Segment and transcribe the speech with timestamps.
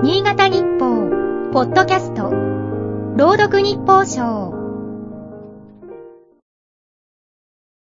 [0.00, 2.30] 新潟日報、ポッドキャスト、
[3.16, 4.52] 朗読日報賞。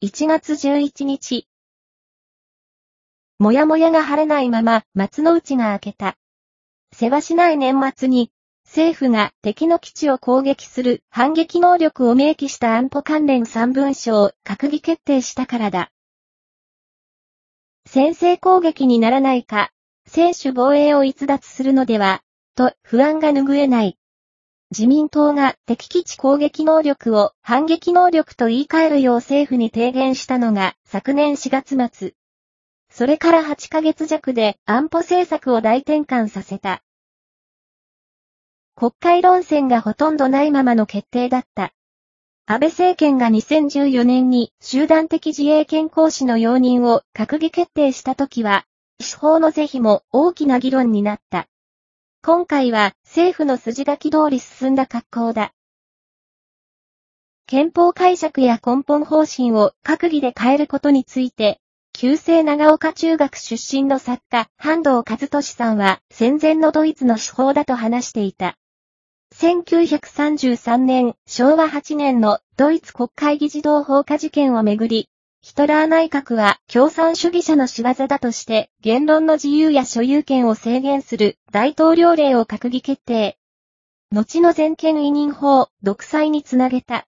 [0.01, 1.49] 1月11日。
[3.39, 6.15] もやもやが晴れないまま、松の内が明けた。
[6.93, 8.31] 世話しない年末に、
[8.65, 15.91] 政府が敵の基地を攻撃する反撃能力を明記した安保関連3文書を閣議決定したからだ。
[17.85, 19.71] 先制攻撃にならないか、
[20.07, 22.21] 選手防衛を逸脱するのでは、
[22.55, 23.97] と不安が拭えない。
[24.71, 32.13] 自民党が敵基地攻撃能力を反撃能力と言い換えるよう政府に提言したのが昨年4月末。
[32.89, 36.81] それから8ヶ月弱で安保政策を大転換させた。
[38.75, 41.73] 国会論戦がほとんどないままの決定だった。
[42.45, 48.65] 安倍政権が2014年に集団的自衛権行使の容認を閣議決定したときは、
[48.99, 51.47] 司法の是非も大きな議論になった。
[52.23, 55.53] 今回は政府の筋書き通り進んだ格好だ。
[57.45, 61.61] 憲法解釈や根本方針を閣議で変えることについて、
[61.93, 68.57] 旧制長岡中学出身の作家、半藤和俊さんは戦前のドイツの手法だと話していた。
[69.35, 75.09] 1933年、昭和8年のドイツ国会議事堂放火事件をめぐり、
[75.47, 83.37] ヒトラー内閣は共産主義者の仕業だとして言論の自由や所有権を制限する大統領令を閣議決定。
[84.11, 87.07] 後の全権委任法、独裁につなげた。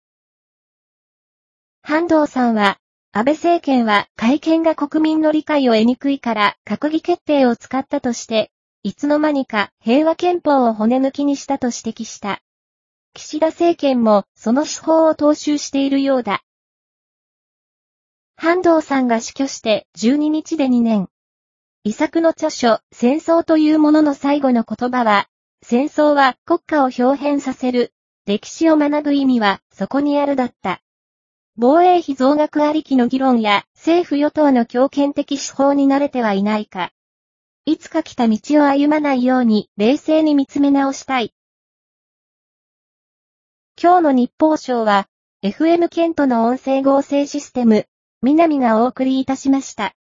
[1.83, 2.79] 半藤さんは、
[3.11, 8.53] 安倍政権は会見が国民の理解を得にくいから閣議決定を使ったとして
[8.85, 12.41] いつの間にか平和憲法を骨抜きにしたと指摘した。
[13.13, 16.45] 岸田政権もその手法を踏襲しているようだ。
[18.43, 21.11] 半藤さんが死去して12日で2年。
[21.85, 25.29] 遺作の著書、戦争というものの最後の言葉は、
[25.63, 27.93] 戦争は国家を表変させる。
[28.25, 30.81] 歴史を学ぶ意味はそこにあるだった。
[31.59, 36.93] 防衛費増額ありきの議論や政府与党の強権的手法に慣れてはいないか。
[37.67, 41.35] いつか来た道を歩まないように冷静に見つめ直したい。
[43.79, 45.09] 今日の日報賞は、
[45.43, 47.87] FM ケントの音声合成システム、
[48.23, 49.95] 南がお送りいたしました。